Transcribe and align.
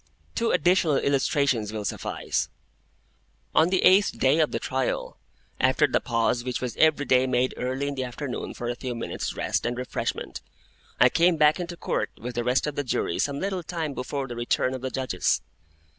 Two 0.33 0.49
additional 0.49 0.97
illustrations 0.97 1.71
will 1.71 1.85
suffice. 1.85 2.49
On 3.53 3.69
the 3.69 3.83
eighth 3.83 4.17
day 4.17 4.39
of 4.39 4.49
the 4.51 4.57
trial, 4.57 5.19
after 5.59 5.85
the 5.85 6.01
pause 6.01 6.43
which 6.43 6.59
was 6.59 6.75
every 6.77 7.05
day 7.05 7.27
made 7.27 7.53
early 7.55 7.87
in 7.87 7.93
the 7.93 8.03
afternoon 8.03 8.55
for 8.55 8.67
a 8.67 8.73
few 8.73 8.95
minutes' 8.95 9.35
rest 9.35 9.63
and 9.63 9.77
refreshment, 9.77 10.41
I 10.99 11.09
came 11.09 11.37
back 11.37 11.59
into 11.59 11.77
Court 11.77 12.09
with 12.17 12.33
the 12.33 12.43
rest 12.43 12.65
of 12.65 12.73
the 12.73 12.83
Jury 12.83 13.19
some 13.19 13.39
little 13.39 13.61
time 13.61 13.93
before 13.93 14.27
the 14.27 14.35
return 14.35 14.73
of 14.73 14.81
the 14.81 14.89
Judges. 14.89 15.43